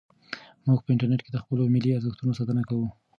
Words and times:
موږ 0.67 0.79
په 0.83 0.89
انټرنیټ 0.93 1.21
کې 1.23 1.31
د 1.33 1.37
خپلو 1.43 1.63
ملي 1.75 1.91
ارزښتونو 1.93 2.37
ساتنه 2.39 2.63
کوو. 2.69 2.87